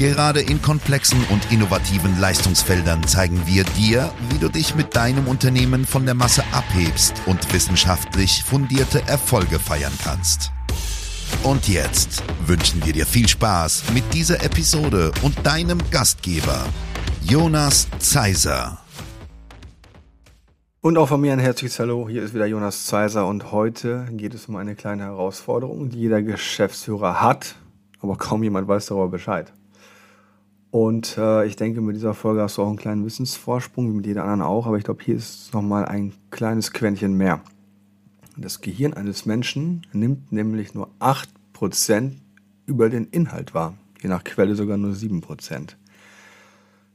Gerade 0.00 0.40
in 0.40 0.62
komplexen 0.62 1.22
und 1.28 1.52
innovativen 1.52 2.18
Leistungsfeldern 2.18 3.06
zeigen 3.06 3.42
wir 3.44 3.64
dir, 3.64 4.10
wie 4.30 4.38
du 4.38 4.48
dich 4.48 4.74
mit 4.74 4.96
deinem 4.96 5.28
Unternehmen 5.28 5.84
von 5.84 6.06
der 6.06 6.14
Masse 6.14 6.42
abhebst 6.52 7.20
und 7.26 7.52
wissenschaftlich 7.52 8.42
fundierte 8.42 9.06
Erfolge 9.06 9.58
feiern 9.58 9.92
kannst. 10.02 10.52
Und 11.42 11.68
jetzt 11.68 12.22
wünschen 12.46 12.82
wir 12.86 12.94
dir 12.94 13.04
viel 13.04 13.28
Spaß 13.28 13.92
mit 13.92 14.04
dieser 14.14 14.42
Episode 14.42 15.12
und 15.20 15.46
deinem 15.46 15.78
Gastgeber, 15.90 16.64
Jonas 17.20 17.86
Zeiser. 17.98 18.78
Und 20.80 20.96
auch 20.96 21.08
von 21.08 21.20
mir 21.20 21.34
ein 21.34 21.40
herzliches 21.40 21.78
Hallo. 21.78 22.08
Hier 22.08 22.22
ist 22.22 22.32
wieder 22.32 22.46
Jonas 22.46 22.86
Zeiser 22.86 23.26
und 23.26 23.52
heute 23.52 24.08
geht 24.12 24.32
es 24.32 24.46
um 24.46 24.56
eine 24.56 24.76
kleine 24.76 25.02
Herausforderung, 25.02 25.90
die 25.90 25.98
jeder 25.98 26.22
Geschäftsführer 26.22 27.20
hat, 27.20 27.56
aber 28.00 28.16
kaum 28.16 28.42
jemand 28.42 28.66
weiß 28.66 28.86
darüber 28.86 29.08
Bescheid. 29.08 29.52
Und 30.70 31.18
äh, 31.18 31.46
ich 31.46 31.56
denke, 31.56 31.80
mit 31.80 31.96
dieser 31.96 32.14
Folge 32.14 32.42
hast 32.42 32.58
du 32.58 32.62
auch 32.62 32.68
einen 32.68 32.76
kleinen 32.76 33.04
Wissensvorsprung, 33.04 33.88
wie 33.90 33.96
mit 33.96 34.06
jeder 34.06 34.22
anderen 34.22 34.42
auch, 34.42 34.66
aber 34.66 34.78
ich 34.78 34.84
glaube, 34.84 35.02
hier 35.02 35.16
ist 35.16 35.52
nochmal 35.52 35.86
ein 35.86 36.12
kleines 36.30 36.72
Quäntchen 36.72 37.16
mehr. 37.16 37.40
Das 38.36 38.60
Gehirn 38.60 38.94
eines 38.94 39.26
Menschen 39.26 39.86
nimmt 39.92 40.30
nämlich 40.30 40.72
nur 40.74 40.88
8% 41.00 42.12
über 42.66 42.88
den 42.88 43.06
Inhalt 43.06 43.52
wahr, 43.52 43.74
je 44.00 44.08
nach 44.08 44.22
Quelle 44.22 44.54
sogar 44.54 44.76
nur 44.76 44.92
7%. 44.92 45.74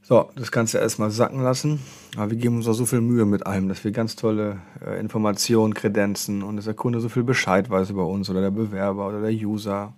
So, 0.08 0.30
das 0.36 0.52
kannst 0.52 0.74
du 0.74 0.78
erstmal 0.78 1.10
sacken 1.10 1.42
lassen. 1.42 1.80
Aber 2.16 2.30
wir 2.30 2.38
geben 2.38 2.58
uns 2.58 2.68
auch 2.68 2.74
so 2.74 2.86
viel 2.86 3.02
Mühe 3.02 3.26
mit 3.26 3.48
allem, 3.48 3.68
dass 3.68 3.84
wir 3.84 3.92
ganz 3.92 4.16
tolle 4.16 4.60
äh, 4.86 5.00
Informationen, 5.00 5.74
Kredenzen 5.74 6.44
und 6.44 6.58
dass 6.58 6.66
der 6.66 6.76
Kunde 6.76 7.00
so 7.02 7.10
viel 7.10 7.24
Bescheid 7.24 7.70
weiß 7.72 7.90
über 7.90 8.06
uns 8.08 8.30
oder 8.30 8.42
der 8.42 8.52
Bewerber 8.52 9.08
oder 9.08 9.20
der 9.20 9.32
User 9.32 9.94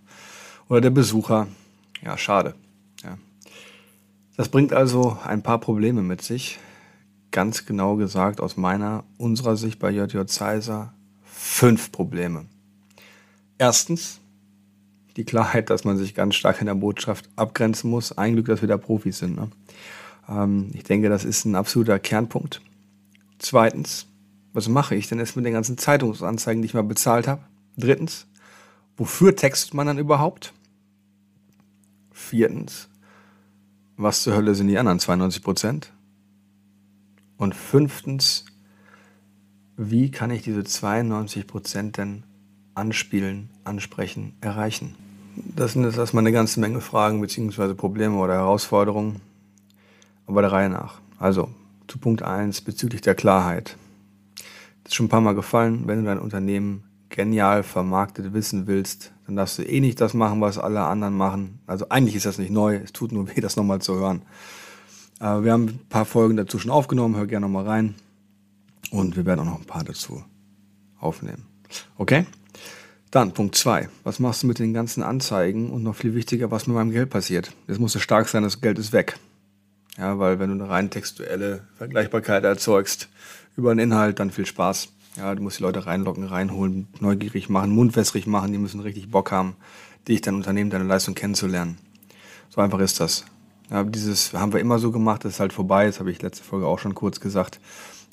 oder 0.70 0.80
der 0.80 0.92
Besucher. 0.92 1.48
Ja, 2.04 2.18
schade. 2.18 2.56
Das 4.38 4.50
bringt 4.50 4.72
also 4.72 5.18
ein 5.26 5.42
paar 5.42 5.60
Probleme 5.60 6.04
mit 6.04 6.22
sich. 6.22 6.60
Ganz 7.32 7.66
genau 7.66 7.96
gesagt 7.96 8.40
aus 8.40 8.56
meiner, 8.56 9.04
unserer 9.18 9.58
Sicht 9.58 9.80
bei 9.80 9.90
JJ 9.90 10.26
Zeiser 10.28 10.94
fünf 11.24 11.92
Probleme. 11.92 12.46
Erstens 13.58 14.20
die 15.18 15.26
Klarheit, 15.26 15.72
dass 15.72 15.84
man 15.84 15.98
sich 15.98 16.14
ganz 16.14 16.36
stark 16.36 16.62
in 16.62 16.68
der 16.68 16.76
Botschaft 16.76 17.28
abgrenzen 17.36 17.90
muss. 17.90 18.16
Ein 18.16 18.34
Glück, 18.34 18.46
dass 18.46 18.62
wir 18.62 18.68
da 18.68 18.78
Profis 18.78 19.18
sind. 19.18 19.36
Ne? 19.36 19.50
Ähm, 20.30 20.70
ich 20.74 20.84
denke, 20.84 21.10
das 21.10 21.26
ist 21.26 21.46
ein 21.46 21.56
absoluter 21.56 21.98
Kernpunkt. 21.98 22.62
Zweitens, 23.40 24.06
was 24.54 24.68
mache 24.70 24.94
ich 24.94 25.08
denn 25.08 25.18
jetzt 25.18 25.36
mit 25.36 25.46
den 25.46 25.54
ganzen 25.54 25.80
Zeitungsanzeigen, 25.80 26.62
die 26.62 26.68
ich 26.68 26.76
mal 26.76 26.84
bezahlt 26.84 27.28
habe? 27.28 27.42
Drittens, 27.76 28.28
wofür 28.98 29.36
textet 29.36 29.74
man 29.74 29.88
dann 29.88 29.98
überhaupt? 29.98 30.54
Viertens, 32.12 32.88
was 33.98 34.22
zur 34.22 34.36
Hölle 34.36 34.56
sind 34.56 34.68
die 34.68 34.78
anderen 34.78 35.00
92 35.00 35.44
Prozent? 35.44 35.92
Und 37.38 37.56
fünftens, 37.56 38.46
wie 39.76 40.12
kann 40.12 40.32
ich 40.32 40.44
diese 40.44 40.64
92 40.64 41.48
Prozent 41.48 41.98
denn 41.98 42.24
anspielen, 42.74 43.50
ansprechen, 43.64 44.34
erreichen? 44.42 44.96
Das 45.36 45.74
sind 45.74 45.84
jetzt 45.84 45.98
erstmal 45.98 46.24
eine 46.24 46.32
ganze 46.32 46.60
Menge 46.60 46.82
Fragen 46.82 47.22
bzw. 47.22 47.74
Probleme 47.74 48.16
oder 48.16 48.34
Herausforderungen, 48.34 49.22
aber 50.26 50.42
der 50.42 50.52
Reihe 50.52 50.70
nach. 50.70 51.00
Also 51.20 51.50
zu 51.88 52.00
Punkt 52.00 52.22
1 52.24 52.62
bezüglich 52.62 53.02
der 53.02 53.16
Klarheit. 53.16 53.78
Das 54.84 54.92
ist 54.92 54.96
schon 54.96 55.08
ein 55.08 55.10
paar 55.10 55.22
Mal 55.22 55.36
gefallen, 55.36 55.84
wenn 55.86 56.00
du 56.00 56.06
dein 56.06 56.20
Unternehmen 56.20 56.84
genial 57.10 57.64
vermarktet 57.64 58.34
wissen 58.34 58.68
willst, 58.68 59.14
dann 59.26 59.36
darfst 59.36 59.58
du 59.58 59.64
eh 59.64 59.80
nicht 59.80 60.00
das 60.02 60.14
machen, 60.14 60.42
was 60.42 60.58
alle 60.58 60.82
anderen 60.82 61.16
machen. 61.16 61.60
Also 61.68 61.90
eigentlich 61.90 62.16
ist 62.16 62.26
das 62.26 62.38
nicht 62.38 62.52
neu, 62.52 62.76
es 62.76 62.94
tut 62.94 63.12
nur 63.12 63.28
weh, 63.28 63.42
das 63.42 63.56
nochmal 63.56 63.82
zu 63.82 63.96
hören. 63.96 64.22
Aber 65.20 65.44
wir 65.44 65.52
haben 65.52 65.66
ein 65.66 65.80
paar 65.90 66.06
Folgen 66.06 66.38
dazu 66.38 66.60
schon 66.60 66.72
aufgenommen, 66.72 67.16
hör 67.16 67.26
gerne 67.26 67.46
nochmal 67.46 67.66
rein. 67.66 67.96
Und 68.92 69.16
wir 69.16 69.26
werden 69.26 69.42
auch 69.42 69.46
noch 69.46 69.60
ein 69.60 69.66
paar 69.66 69.84
dazu 69.84 70.24
aufnehmen. 71.00 71.46
Okay? 71.98 72.26
Dann 73.12 73.34
Punkt 73.34 73.56
2. 73.56 73.90
Was 74.04 74.20
machst 74.20 74.44
du 74.44 74.48
mit 74.48 74.60
den 74.60 74.74
ganzen 74.74 75.02
Anzeigen? 75.02 75.72
Und 75.72 75.84
noch 75.84 75.96
viel 75.96 76.14
wichtiger, 76.14 76.52
was 76.52 76.68
mit 76.68 76.76
meinem 76.76 76.92
Geld 76.92 77.10
passiert? 77.10 77.54
Jetzt 77.68 77.80
musst 77.80 77.96
du 77.96 78.00
stark 78.00 78.28
sein, 78.28 78.44
das 78.44 78.62
Geld 78.62 78.78
ist 78.80 78.94
weg. 78.94 79.18
Ja, 79.98 80.20
weil 80.20 80.40
wenn 80.40 80.50
du 80.50 80.64
eine 80.64 80.72
rein 80.72 80.90
textuelle 80.90 81.64
Vergleichbarkeit 81.78 82.44
erzeugst 82.44 83.10
über 83.56 83.72
einen 83.72 83.80
Inhalt, 83.80 84.20
dann 84.20 84.30
viel 84.30 84.46
Spaß. 84.46 84.90
Ja, 85.18 85.34
du 85.34 85.42
musst 85.42 85.58
die 85.58 85.64
Leute 85.64 85.88
reinlocken, 85.88 86.24
reinholen, 86.24 86.88
neugierig 87.00 87.50
machen, 87.50 87.72
mundwässrig 87.72 88.28
machen, 88.28 88.52
die 88.52 88.60
müssen 88.60 88.80
richtig 88.82 89.10
Bock 89.10 89.32
haben, 89.32 89.56
dich, 90.08 90.22
dein 90.22 90.36
Unternehmen, 90.36 90.70
deine 90.70 90.84
Leistung 90.84 91.16
kennenzulernen. 91.16 91.80
So 92.50 92.62
einfach 92.62 92.80
ist 92.80 93.00
das. 93.00 93.26
Ja, 93.72 93.84
dieses 93.84 94.34
haben 94.34 94.54
wir 94.54 94.60
immer 94.60 94.78
so 94.78 94.92
gemacht, 94.92 95.26
das 95.26 95.34
ist 95.34 95.40
halt 95.40 95.54
vorbei, 95.54 95.88
das 95.88 96.00
habe 96.00 96.12
ich 96.12 96.22
letzte 96.22 96.44
Folge 96.44 96.68
auch 96.68 96.78
schon 96.78 96.94
kurz 96.94 97.20
gesagt. 97.20 97.60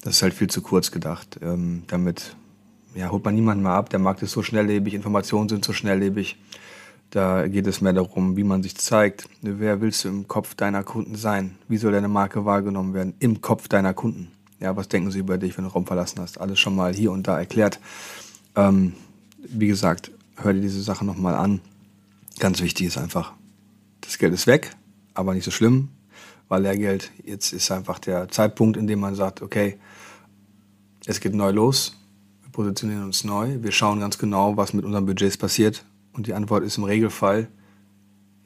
Das 0.03 0.15
ist 0.15 0.23
halt 0.23 0.35
viel 0.35 0.49
zu 0.49 0.63
kurz 0.63 0.91
gedacht. 0.91 1.39
Ähm, 1.43 1.83
damit 1.89 2.37
ja, 2.95 3.11
holt 3.11 3.25
man 3.25 3.35
niemanden 3.35 3.63
mehr 3.63 3.73
ab. 3.73 3.91
Der 3.91 3.99
Markt 3.99 4.23
ist 4.23 4.33
so 4.33 4.43
schnelllebig, 4.43 4.95
Informationen 4.95 5.49
sind 5.49 5.65
so 5.65 5.73
schnelllebig. 5.73 6.39
Da 7.11 7.47
geht 7.47 7.67
es 7.67 7.81
mehr 7.81 7.93
darum, 7.93 8.37
wie 8.37 8.45
man 8.45 8.63
sich 8.63 8.77
zeigt. 8.77 9.29
Wer 9.43 9.81
willst 9.81 10.05
du 10.05 10.09
im 10.09 10.27
Kopf 10.27 10.55
deiner 10.55 10.83
Kunden 10.83 11.15
sein? 11.15 11.57
Wie 11.69 11.77
soll 11.77 11.93
deine 11.93 12.09
Marke 12.09 12.45
wahrgenommen 12.45 12.95
werden? 12.95 13.15
Im 13.19 13.41
Kopf 13.41 13.69
deiner 13.69 13.95
Kunden. 13.95 14.33
Ja, 14.65 14.75
was 14.77 14.89
denken 14.89 15.11
sie 15.11 15.19
über 15.19 15.37
dich, 15.37 15.59
wenn 15.59 15.65
du 15.65 15.71
Raum 15.71 15.85
verlassen 15.85 16.21
hast? 16.21 16.41
Alles 16.41 16.59
schon 16.59 16.75
mal 16.75 16.95
hier 16.95 17.13
und 17.13 17.29
da 17.29 17.39
erklärt. 17.39 17.79
Ähm, 18.57 18.95
wie 19.37 19.67
gesagt, 19.67 20.11
hör 20.37 20.55
dir 20.55 20.63
diese 20.63 20.81
Sache 20.81 21.05
nochmal 21.05 21.35
an. 21.35 21.61
Ganz 22.39 22.63
wichtig 22.63 22.87
ist 22.87 22.97
einfach, 22.97 23.35
das 24.01 24.17
Geld 24.17 24.33
ist 24.33 24.47
weg, 24.47 24.75
aber 25.13 25.35
nicht 25.35 25.45
so 25.45 25.51
schlimm, 25.51 25.91
weil 26.49 26.63
Lehrgeld, 26.63 27.13
jetzt 27.27 27.53
ist 27.53 27.71
einfach 27.71 27.99
der 27.99 28.31
Zeitpunkt, 28.31 28.79
in 28.79 28.87
dem 28.87 29.01
man 29.01 29.15
sagt, 29.15 29.43
okay, 29.43 29.77
es 31.05 31.21
geht 31.21 31.35
neu 31.35 31.51
los, 31.51 31.99
wir 32.41 32.51
positionieren 32.51 33.05
uns 33.05 33.23
neu, 33.23 33.63
wir 33.63 33.71
schauen 33.71 34.01
ganz 34.01 34.17
genau, 34.17 34.57
was 34.57 34.73
mit 34.73 34.87
unseren 34.87 35.05
Budgets 35.05 35.37
passiert. 35.37 35.85
Und 36.15 36.27
die 36.27 36.33
Antwort 36.33 36.65
ist 36.65 36.79
im 36.79 36.85
Regelfall 36.85 37.49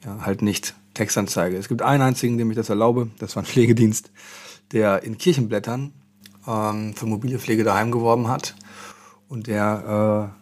ja, 0.03 0.25
halt 0.25 0.41
nicht 0.41 0.75
Textanzeige. 0.95 1.55
Es 1.55 1.69
gibt 1.69 1.81
einen 1.81 2.03
einzigen, 2.03 2.37
dem 2.37 2.51
ich 2.51 2.57
das 2.57 2.67
erlaube, 2.67 3.09
das 3.19 3.37
war 3.37 3.43
ein 3.43 3.45
Pflegedienst, 3.45 4.11
der 4.73 5.03
in 5.03 5.17
Kirchenblättern 5.17 5.93
ähm, 6.49 6.93
für 6.95 7.05
mobile 7.05 7.39
Pflege 7.39 7.63
daheim 7.63 7.91
geworben 7.91 8.27
hat 8.27 8.55
und 9.27 9.47
der, 9.47 10.33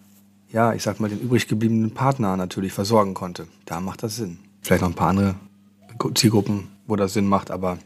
äh, 0.51 0.53
ja, 0.55 0.73
ich 0.73 0.83
sag 0.83 0.99
mal, 0.99 1.09
den 1.09 1.19
übrig 1.19 1.47
gebliebenen 1.47 1.93
Partner 1.93 2.37
natürlich 2.37 2.71
versorgen 2.71 3.13
konnte. 3.13 3.47
Da 3.65 3.81
macht 3.81 4.03
das 4.03 4.15
Sinn. 4.15 4.39
Vielleicht 4.61 4.81
noch 4.81 4.89
ein 4.89 4.95
paar 4.95 5.09
andere 5.09 5.35
Zielgruppen, 6.15 6.69
wo 6.87 6.95
das 6.95 7.13
Sinn 7.13 7.27
macht, 7.27 7.51
aber 7.51 7.77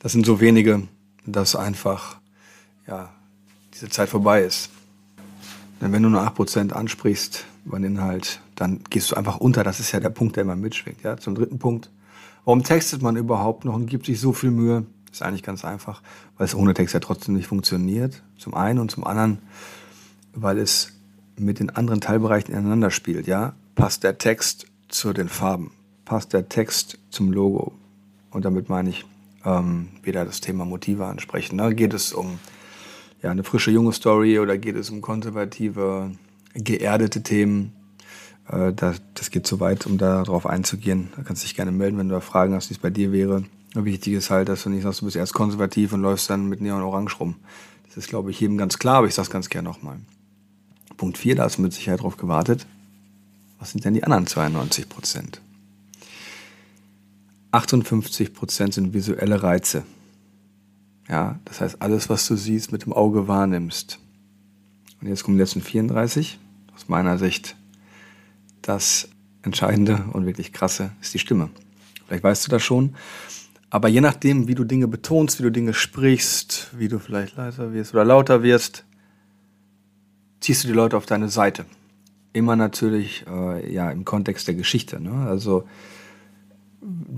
das 0.00 0.12
sind 0.12 0.26
so 0.26 0.40
wenige, 0.40 0.82
dass 1.24 1.54
einfach, 1.54 2.16
ja, 2.86 3.10
diese 3.72 3.88
Zeit 3.88 4.08
vorbei 4.08 4.42
ist. 4.42 4.70
Denn 5.80 5.92
wenn 5.92 6.02
du 6.02 6.08
nur 6.08 6.22
8% 6.22 6.72
ansprichst 6.72 7.44
über 7.64 7.78
den 7.78 7.96
Inhalt, 7.96 8.40
dann 8.54 8.80
gehst 8.90 9.10
du 9.10 9.16
einfach 9.16 9.38
unter. 9.38 9.64
Das 9.64 9.80
ist 9.80 9.92
ja 9.92 10.00
der 10.00 10.10
Punkt, 10.10 10.36
der 10.36 10.42
immer 10.42 10.56
mitschwingt. 10.56 11.02
Ja? 11.02 11.16
Zum 11.16 11.34
dritten 11.34 11.58
Punkt. 11.58 11.90
Warum 12.44 12.62
textet 12.62 13.02
man 13.02 13.16
überhaupt 13.16 13.64
noch 13.64 13.74
und 13.74 13.86
gibt 13.86 14.06
sich 14.06 14.20
so 14.20 14.32
viel 14.32 14.50
Mühe? 14.50 14.84
Ist 15.12 15.22
eigentlich 15.22 15.42
ganz 15.42 15.64
einfach, 15.64 16.02
weil 16.38 16.46
es 16.46 16.54
ohne 16.54 16.74
Text 16.74 16.94
ja 16.94 17.00
trotzdem 17.00 17.34
nicht 17.34 17.46
funktioniert. 17.46 18.22
Zum 18.38 18.54
einen 18.54 18.78
und 18.78 18.90
zum 18.90 19.04
anderen, 19.04 19.38
weil 20.32 20.58
es 20.58 20.92
mit 21.36 21.60
den 21.60 21.70
anderen 21.70 22.00
Teilbereichen 22.00 22.54
ineinander 22.54 22.90
spielt. 22.90 23.26
Ja, 23.26 23.54
passt 23.74 24.04
der 24.04 24.18
Text 24.18 24.66
zu 24.88 25.12
den 25.12 25.28
Farben, 25.28 25.72
passt 26.04 26.32
der 26.32 26.48
Text 26.48 26.98
zum 27.10 27.30
Logo. 27.30 27.72
Und 28.30 28.44
damit 28.46 28.68
meine 28.68 28.90
ich 28.90 29.04
ähm, 29.44 29.88
wieder 30.02 30.24
das 30.24 30.40
Thema 30.40 30.64
Motive 30.64 31.06
ansprechen. 31.06 31.56
Ne? 31.56 31.74
geht 31.74 31.92
es 31.92 32.12
um 32.12 32.38
ja, 33.22 33.30
eine 33.30 33.44
frische 33.44 33.70
junge 33.70 33.92
Story 33.92 34.38
oder 34.38 34.58
geht 34.58 34.76
es 34.76 34.90
um 34.90 35.00
konservative, 35.00 36.12
geerdete 36.54 37.22
Themen. 37.22 37.72
Äh, 38.48 38.72
das, 38.72 39.00
das 39.14 39.30
geht 39.30 39.46
zu 39.46 39.60
weit, 39.60 39.86
um 39.86 39.98
darauf 39.98 40.46
einzugehen. 40.46 41.08
Da 41.16 41.22
kannst 41.22 41.42
du 41.42 41.46
dich 41.46 41.56
gerne 41.56 41.72
melden, 41.72 41.98
wenn 41.98 42.08
du 42.08 42.14
da 42.14 42.20
Fragen 42.20 42.54
hast, 42.54 42.70
wie 42.70 42.74
es 42.74 42.80
bei 42.80 42.90
dir 42.90 43.12
wäre. 43.12 43.44
Wichtig 43.74 44.12
ist 44.12 44.30
halt, 44.30 44.48
dass 44.48 44.64
du 44.64 44.70
nicht 44.70 44.82
sagst, 44.82 45.00
du 45.00 45.06
bist 45.06 45.16
erst 45.16 45.32
konservativ 45.32 45.92
und 45.92 46.02
läufst 46.02 46.28
dann 46.28 46.48
mit 46.48 46.60
Neon 46.60 46.82
Orange 46.82 47.18
rum. 47.18 47.36
Das 47.86 47.96
ist, 47.96 48.08
glaube 48.08 48.30
ich, 48.30 48.40
jedem 48.40 48.58
ganz 48.58 48.78
klar, 48.78 48.96
aber 48.96 49.06
ich 49.06 49.14
sage 49.14 49.26
es 49.26 49.30
ganz 49.30 49.48
gerne 49.48 49.68
nochmal. 49.68 49.98
Punkt 50.96 51.18
4, 51.18 51.36
da 51.36 51.44
hast 51.44 51.58
du 51.58 51.62
mit 51.62 51.72
Sicherheit 51.72 52.00
drauf 52.00 52.16
gewartet. 52.16 52.66
Was 53.58 53.72
sind 53.72 53.84
denn 53.84 53.94
die 53.94 54.04
anderen 54.04 54.26
92 54.26 54.88
Prozent? 54.88 55.40
58 57.52 58.34
Prozent 58.34 58.74
sind 58.74 58.94
visuelle 58.94 59.42
Reize. 59.42 59.84
Ja, 61.08 61.38
das 61.44 61.60
heißt, 61.60 61.82
alles, 61.82 62.08
was 62.08 62.26
du 62.26 62.36
siehst, 62.36 62.72
mit 62.72 62.84
dem 62.84 62.92
Auge 62.92 63.28
wahrnimmst. 63.28 63.98
Und 65.00 65.08
jetzt 65.08 65.24
kommen 65.24 65.36
die 65.36 65.42
letzten 65.42 65.60
34. 65.60 66.38
Aus 66.74 66.88
meiner 66.88 67.18
Sicht 67.18 67.56
das 68.62 69.08
Entscheidende 69.42 70.04
und 70.12 70.26
wirklich 70.26 70.52
krasse 70.52 70.92
ist 71.00 71.14
die 71.14 71.18
Stimme. 71.18 71.50
Vielleicht 72.06 72.24
weißt 72.24 72.46
du 72.46 72.50
das 72.50 72.62
schon. 72.62 72.94
Aber 73.70 73.88
je 73.88 74.00
nachdem, 74.00 74.48
wie 74.48 74.54
du 74.54 74.64
Dinge 74.64 74.86
betonst, 74.86 75.38
wie 75.38 75.44
du 75.44 75.50
Dinge 75.50 75.72
sprichst, 75.72 76.70
wie 76.76 76.88
du 76.88 76.98
vielleicht 76.98 77.36
leiser 77.36 77.72
wirst 77.72 77.94
oder 77.94 78.04
lauter 78.04 78.42
wirst, 78.42 78.84
ziehst 80.40 80.64
du 80.64 80.68
die 80.68 80.74
Leute 80.74 80.96
auf 80.96 81.06
deine 81.06 81.28
Seite. 81.28 81.64
Immer 82.32 82.56
natürlich 82.56 83.24
äh, 83.26 83.72
ja 83.72 83.90
im 83.90 84.04
Kontext 84.04 84.46
der 84.46 84.54
Geschichte. 84.54 85.00
Ne? 85.00 85.26
Also 85.26 85.64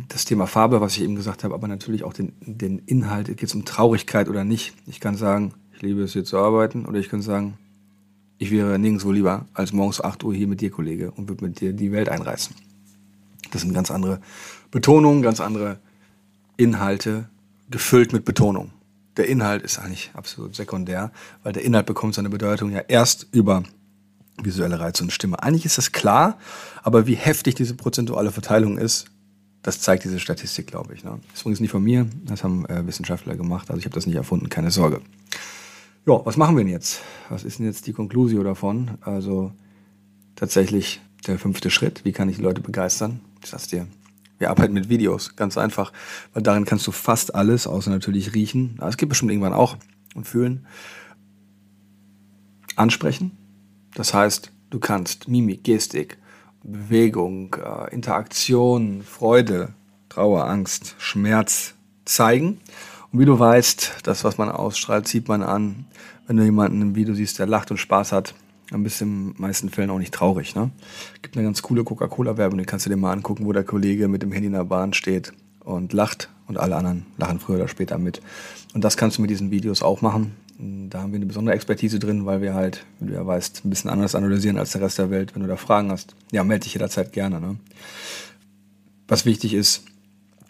das 0.09 0.25
Thema 0.25 0.47
Farbe, 0.47 0.81
was 0.81 0.97
ich 0.97 1.03
eben 1.03 1.17
gesagt 1.17 1.43
habe, 1.43 1.55
aber 1.55 1.69
natürlich 1.69 2.05
auch 2.05 2.13
den, 2.13 2.33
den 2.41 2.81
Inhalt. 2.81 3.27
Geht 3.29 3.43
es 3.43 3.55
um 3.55 3.65
Traurigkeit 3.65 4.29
oder 4.29 4.45
nicht? 4.45 4.75
Ich 4.87 5.01
kann 5.01 5.17
sagen, 5.17 5.55
ich 5.73 5.83
liebe 5.83 6.03
es 6.03 6.13
hier 6.13 6.25
zu 6.25 6.39
arbeiten, 6.39 6.87
oder 6.87 6.99
ich 6.99 7.09
kann 7.09 7.23
sagen, 7.23 7.59
ich 8.45 8.51
wäre 8.51 8.79
nirgendwo 8.79 9.11
lieber 9.11 9.47
als 9.55 9.73
morgens 9.73 10.03
8 10.03 10.23
Uhr 10.23 10.35
hier 10.35 10.47
mit 10.47 10.61
dir, 10.61 10.71
Kollege, 10.71 11.11
und 11.13 11.29
würde 11.31 11.47
mit 11.47 11.61
dir 11.61 11.73
die 11.73 11.93
Welt 11.93 12.11
einreißen. 12.11 12.55
Das 13.51 13.63
sind 13.63 13.73
ganz 13.73 13.91
andere 13.91 14.21
Betonungen, 14.71 15.23
ganz 15.23 15.41
andere 15.41 15.79
Inhalte, 16.59 17.31
gefüllt 17.71 18.13
mit 18.13 18.27
Betonung. 18.27 18.71
Der 19.17 19.29
Inhalt 19.29 19.63
ist 19.63 19.79
eigentlich 19.79 20.11
absolut 20.13 20.55
sekundär, 20.55 21.11
weil 21.43 21.55
der 21.55 21.65
Inhalt 21.65 21.87
bekommt 21.87 22.15
seine 22.15 22.29
Bedeutung 22.29 22.71
ja 22.71 22.81
erst 22.81 23.29
über 23.33 23.63
visuelle 24.43 24.79
Reize 24.79 25.05
und 25.05 25.11
Stimme. 25.11 25.43
Eigentlich 25.43 25.65
ist 25.65 25.79
das 25.79 25.93
klar, 25.93 26.39
aber 26.83 27.07
wie 27.07 27.15
heftig 27.15 27.55
diese 27.55 27.75
prozentuale 27.75 28.31
Verteilung 28.31 28.77
ist, 28.77 29.07
das 29.63 29.81
zeigt 29.81 30.05
diese 30.05 30.21
Statistik, 30.21 30.67
glaube 30.67 30.93
ich. 30.93 31.03
Ne? 31.03 31.19
Das 31.29 31.37
ist 31.37 31.41
übrigens 31.43 31.61
nicht 31.61 31.71
von 31.71 31.83
mir, 31.83 32.07
das 32.27 32.45
haben 32.45 32.67
äh, 32.67 32.87
Wissenschaftler 32.87 33.37
gemacht, 33.37 33.71
also 33.71 33.79
ich 33.79 33.87
habe 33.87 33.95
das 33.95 34.05
nicht 34.05 34.17
erfunden, 34.17 34.51
keine 34.51 34.71
Sorge. 34.71 35.01
Ja, 36.07 36.21
was 36.27 36.37
machen 36.37 36.55
wir 36.57 36.65
denn 36.65 36.73
jetzt? 36.73 37.01
Was 37.31 37.45
ist 37.45 37.59
denn 37.59 37.67
jetzt 37.67 37.87
die 37.87 37.95
Konklusio 37.95 38.43
davon? 38.43 38.99
Also 39.01 39.53
tatsächlich 40.37 41.01
der 41.27 41.39
fünfte 41.39 41.71
Schritt, 41.71 42.05
wie 42.05 42.13
kann 42.13 42.29
ich 42.29 42.37
die 42.37 42.43
Leute 42.43 42.61
begeistern? 42.61 43.21
Ich 43.43 43.49
sag's 43.49 43.69
dir, 43.69 43.87
wir 44.39 44.51
arbeiten 44.51 44.75
mit 44.75 44.91
Videos, 44.91 45.35
ganz 45.37 45.57
einfach, 45.57 45.95
weil 46.35 46.43
darin 46.43 46.67
kannst 46.67 46.87
du 46.87 46.93
fast 46.93 47.35
alles, 47.35 47.67
außer 47.67 47.91
natürlich 47.91 48.35
riechen, 48.35 48.79
es 48.87 48.99
gibt 48.99 49.09
bestimmt 49.09 49.31
irgendwann 49.31 49.55
auch, 49.55 49.79
und 50.15 50.27
fühlen, 50.27 50.67
ansprechen. 52.77 53.39
Das 53.95 54.13
heißt, 54.13 54.53
du 54.69 54.81
kannst 54.81 55.29
Mimik, 55.29 55.65
Gestik, 55.65 56.19
Bewegung, 56.63 57.55
äh, 57.55 57.95
Interaktion, 57.95 59.03
Freude, 59.03 59.73
Trauer, 60.11 60.45
Angst, 60.47 60.97
Schmerz 60.99 61.75
zeigen. 62.05 62.61
Und 63.15 63.21
wie 63.21 63.27
du 63.27 63.39
weißt, 63.39 63.99
das, 64.03 64.25
was 64.25 64.39
man 64.39 64.51
ausstrahlt, 64.51 65.07
zieht 65.07 65.29
man 65.29 65.45
an. 65.45 65.85
Wenn 66.27 66.37
du 66.37 66.43
jemanden 66.43 66.83
im 66.83 66.97
Video 66.97 67.15
siehst, 67.15 67.39
der 67.39 67.47
lacht 67.47 67.71
und 67.71 67.77
Spaß 67.77 68.11
hat, 68.11 68.35
dann 68.71 68.83
bist 68.83 69.01
du 69.01 69.05
in 69.05 69.29
den 69.29 69.41
meisten 69.41 69.69
Fällen 69.69 69.91
auch 69.91 70.01
nicht 70.01 70.13
traurig. 70.13 70.57
Ne? 70.57 70.73
Gibt 71.23 71.37
eine 71.37 71.45
ganz 71.45 71.63
coole 71.63 71.85
Coca-Cola-Werbung, 71.85 72.59
die 72.59 72.65
kannst 72.65 72.87
du 72.87 72.91
dir 72.91 72.97
mal 72.97 73.13
angucken, 73.13 73.47
wo 73.47 73.53
der 73.53 73.63
Kollege 73.63 74.09
mit 74.09 74.23
dem 74.23 74.33
Handy 74.33 74.49
in 74.49 74.55
der 74.55 74.65
Bahn 74.65 74.95
steht 74.95 75.33
und 75.61 75.93
lacht 75.93 76.29
und 76.49 76.59
alle 76.59 76.75
anderen 76.75 77.07
lachen 77.17 77.39
früher 77.39 77.55
oder 77.55 77.69
später 77.69 77.99
mit. 77.99 78.21
Und 78.75 78.83
das 78.83 78.97
kannst 78.97 79.19
du 79.19 79.23
mit 79.23 79.31
diesen 79.31 79.53
Videos 79.53 79.85
auch 79.85 80.03
machen. 80.03 80.35
Da 80.59 81.01
haben 81.01 81.13
wir 81.13 81.19
eine 81.19 81.27
besondere 81.27 81.55
Expertise 81.55 82.01
drin, 82.01 82.27
weil 82.27 82.43
wir 82.43 82.55
halt, 82.55 82.85
wie 82.99 83.07
du 83.07 83.15
ja 83.15 83.25
weißt, 83.25 83.65
ein 83.65 83.71
bisschen 83.71 83.91
anders 83.91 84.17
analysieren 84.17 84.59
als 84.59 84.73
der 84.73 84.81
Rest 84.81 84.99
der 84.99 85.11
Welt. 85.11 85.37
Wenn 85.37 85.43
du 85.43 85.49
da 85.49 85.57
Fragen 85.57 85.93
hast, 85.93 86.17
ja, 86.33 86.43
melde 86.43 86.65
dich 86.65 86.73
jederzeit 86.73 87.13
gerne. 87.13 87.41
Ne? 87.41 87.59
Was 89.07 89.25
wichtig 89.25 89.55
ist, 89.55 89.85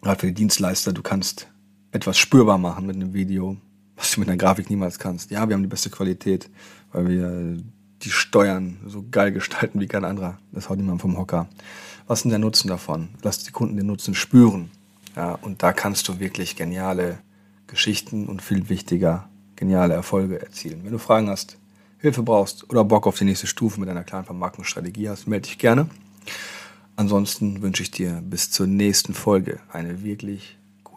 gerade 0.01 0.19
für 0.19 0.29
die 0.29 0.35
Dienstleister, 0.35 0.95
du 0.95 1.03
kannst 1.03 1.49
etwas 1.95 2.19
spürbar 2.19 2.59
machen 2.59 2.87
mit 2.87 2.97
einem 2.97 3.15
Video, 3.15 3.57
was 3.97 4.11
du 4.13 4.21
mit 4.21 4.29
einer 4.29 4.37
Grafik 4.37 4.69
niemals 4.69 4.99
kannst. 4.99 5.31
Ja, 5.31 5.49
wir 5.49 5.55
haben 5.55 5.63
die 5.63 5.69
beste 5.69 5.91
Qualität, 5.91 6.51
weil 6.93 7.09
wir 7.09 7.57
die 8.03 8.11
Steuern 8.11 8.79
so 8.87 9.05
geil 9.09 9.31
gestalten 9.31 9.81
wie 9.81 9.87
kein 9.87 10.05
anderer. 10.05 10.39
Das 10.53 10.69
haut 10.69 10.77
niemand 10.77 11.01
vom 11.01 11.17
Hocker. 11.17 11.49
Was 12.09 12.19
ist 12.19 12.23
denn 12.25 12.31
der 12.31 12.41
Nutzen 12.41 12.69
davon? 12.69 13.11
Lass 13.23 13.45
die 13.45 13.53
Kunden 13.53 13.77
den 13.77 13.87
Nutzen 13.87 14.15
spüren. 14.15 14.71
Ja, 15.15 15.35
und 15.35 15.63
da 15.63 15.73
kannst 15.73 16.09
du 16.09 16.19
wirklich 16.19 16.57
geniale 16.57 17.21
Geschichten 17.69 18.27
und 18.27 18.43
viel 18.43 18.69
wichtiger 18.69 19.29
geniale 19.55 19.95
Erfolge 19.95 20.43
erzielen. 20.43 20.81
Wenn 20.83 20.93
du 20.93 20.99
Fragen 20.99 21.31
hast, 21.31 21.59
Hilfe 21.99 22.25
brauchst 22.25 22.69
oder 22.69 22.83
Bock 22.83 23.07
auf 23.07 23.17
die 23.17 23.25
nächste 23.25 23.47
Stufe 23.47 23.79
mit 23.79 23.89
einer 23.89 24.03
kleinen 24.03 24.25
Vermarktungsstrategie 24.25 25.09
hast, 25.09 25.29
melde 25.29 25.47
dich 25.47 25.59
gerne. 25.59 25.89
Ansonsten 26.97 27.63
wünsche 27.63 27.85
ich 27.85 27.93
dir 27.93 28.21
bis 28.25 28.51
zur 28.51 28.67
nächsten 28.67 29.15
Folge 29.15 29.61
eine 29.73 30.03
wirklich 30.03 30.59